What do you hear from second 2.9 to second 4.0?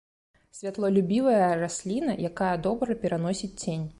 пераносіць цень.